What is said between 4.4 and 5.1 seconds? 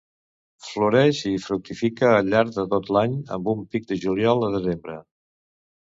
a desembre.